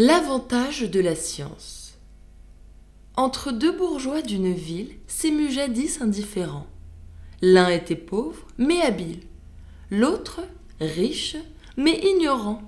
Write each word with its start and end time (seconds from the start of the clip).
L'avantage 0.00 0.82
de 0.82 1.00
la 1.00 1.16
science. 1.16 1.98
Entre 3.16 3.50
deux 3.50 3.76
bourgeois 3.76 4.22
d'une 4.22 4.52
ville 4.52 4.92
s'émut 5.08 5.50
jadis 5.50 6.00
indifférent. 6.00 6.68
L'un 7.42 7.68
était 7.68 7.96
pauvre, 7.96 8.46
mais 8.58 8.80
habile. 8.80 9.22
L'autre, 9.90 10.42
riche, 10.80 11.36
mais 11.76 11.98
ignorant. 11.98 12.62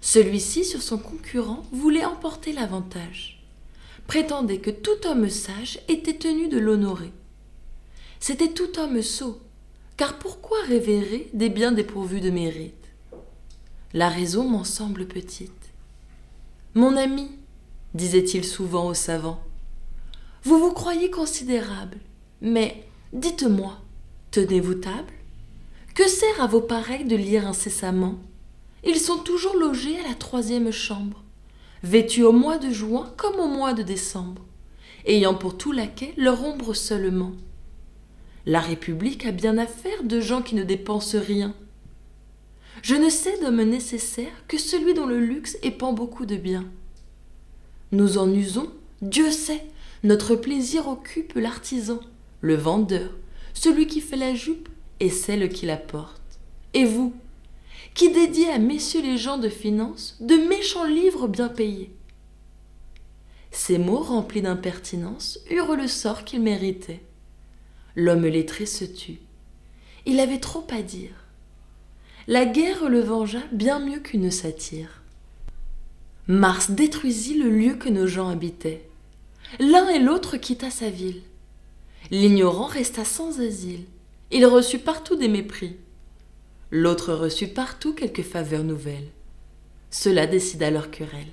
Celui-ci, 0.00 0.64
sur 0.64 0.82
son 0.82 0.98
concurrent, 0.98 1.64
voulait 1.72 2.04
emporter 2.04 2.52
l'avantage. 2.52 3.42
Prétendait 4.06 4.58
que 4.58 4.70
tout 4.70 5.04
homme 5.06 5.28
sage 5.28 5.80
était 5.88 6.16
tenu 6.16 6.46
de 6.46 6.60
l'honorer. 6.60 7.10
C'était 8.20 8.52
tout 8.52 8.78
homme 8.78 9.02
sot, 9.02 9.40
car 9.96 10.16
pourquoi 10.16 10.62
révérer 10.68 11.28
des 11.34 11.48
biens 11.48 11.72
dépourvus 11.72 12.20
de 12.20 12.30
mérite? 12.30 12.86
La 13.94 14.08
raison 14.08 14.48
m'en 14.48 14.62
semble 14.62 15.08
petite. 15.08 15.69
Mon 16.74 16.96
ami, 16.96 17.28
disait-il 17.94 18.44
souvent 18.44 18.86
aux 18.86 18.94
savants, 18.94 19.42
vous 20.44 20.56
vous 20.60 20.72
croyez 20.72 21.10
considérable, 21.10 21.98
mais 22.40 22.86
dites-moi, 23.12 23.76
tenez-vous 24.30 24.74
table? 24.74 25.12
Que 25.96 26.06
sert 26.06 26.40
à 26.40 26.46
vos 26.46 26.60
pareils 26.60 27.04
de 27.04 27.16
lire 27.16 27.44
incessamment? 27.44 28.20
Ils 28.84 29.00
sont 29.00 29.18
toujours 29.18 29.56
logés 29.56 29.98
à 29.98 30.08
la 30.08 30.14
troisième 30.14 30.70
chambre, 30.70 31.24
vêtus 31.82 32.22
au 32.22 32.30
mois 32.30 32.58
de 32.58 32.70
juin 32.70 33.12
comme 33.16 33.40
au 33.40 33.48
mois 33.48 33.72
de 33.72 33.82
décembre, 33.82 34.42
ayant 35.06 35.34
pour 35.34 35.58
tout 35.58 35.72
laquais 35.72 36.14
leur 36.16 36.44
ombre 36.44 36.74
seulement. 36.74 37.32
La 38.46 38.60
République 38.60 39.26
a 39.26 39.32
bien 39.32 39.58
affaire 39.58 40.04
de 40.04 40.20
gens 40.20 40.40
qui 40.40 40.54
ne 40.54 40.62
dépensent 40.62 41.18
rien. 41.18 41.52
Je 42.82 42.94
ne 42.94 43.10
sais 43.10 43.38
d'homme 43.40 43.62
nécessaire 43.62 44.32
que 44.48 44.58
celui 44.58 44.94
dont 44.94 45.06
le 45.06 45.20
luxe 45.20 45.58
épand 45.62 45.94
beaucoup 45.94 46.26
de 46.26 46.36
biens. 46.36 46.66
Nous 47.92 48.18
en 48.18 48.32
usons, 48.32 48.70
Dieu 49.02 49.30
sait, 49.30 49.66
notre 50.02 50.34
plaisir 50.34 50.88
occupe 50.88 51.34
l'artisan, 51.34 52.00
le 52.40 52.54
vendeur, 52.54 53.10
celui 53.52 53.86
qui 53.86 54.00
fait 54.00 54.16
la 54.16 54.34
jupe 54.34 54.68
et 55.00 55.10
celle 55.10 55.48
qui 55.50 55.66
la 55.66 55.76
porte. 55.76 56.20
Et 56.72 56.84
vous, 56.84 57.12
qui 57.94 58.10
dédiez 58.10 58.48
à 58.48 58.58
messieurs 58.58 59.02
les 59.02 59.18
gens 59.18 59.38
de 59.38 59.48
finance 59.48 60.16
de 60.20 60.36
méchants 60.36 60.86
livres 60.86 61.28
bien 61.28 61.48
payés. 61.48 61.92
Ces 63.50 63.78
mots 63.78 63.98
remplis 63.98 64.42
d'impertinence 64.42 65.40
eurent 65.50 65.76
le 65.76 65.88
sort 65.88 66.24
qu'ils 66.24 66.40
méritaient. 66.40 67.02
L'homme 67.96 68.26
lettré 68.26 68.64
se 68.64 68.84
tut. 68.84 69.18
Il 70.06 70.20
avait 70.20 70.38
trop 70.38 70.66
à 70.70 70.82
dire. 70.82 71.26
La 72.30 72.44
guerre 72.44 72.88
le 72.88 73.00
vengea 73.00 73.40
bien 73.50 73.80
mieux 73.80 73.98
qu'une 73.98 74.30
satire. 74.30 75.02
Mars 76.28 76.70
détruisit 76.70 77.36
le 77.36 77.50
lieu 77.50 77.74
que 77.74 77.88
nos 77.88 78.06
gens 78.06 78.28
habitaient. 78.28 78.88
L'un 79.58 79.88
et 79.88 79.98
l'autre 79.98 80.36
quitta 80.36 80.70
sa 80.70 80.90
ville. 80.90 81.22
L'ignorant 82.12 82.66
resta 82.66 83.04
sans 83.04 83.40
asile. 83.40 83.84
Il 84.30 84.46
reçut 84.46 84.78
partout 84.78 85.16
des 85.16 85.26
mépris. 85.26 85.74
L'autre 86.70 87.14
reçut 87.14 87.48
partout 87.48 87.94
quelques 87.94 88.22
faveurs 88.22 88.62
nouvelles. 88.62 89.10
Cela 89.90 90.28
décida 90.28 90.70
leur 90.70 90.92
querelle. 90.92 91.32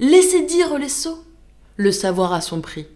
Laissez 0.00 0.46
dire 0.46 0.78
les 0.78 0.88
sots. 0.88 1.22
Le 1.76 1.92
savoir 1.92 2.32
a 2.32 2.40
son 2.40 2.62
prix. 2.62 2.86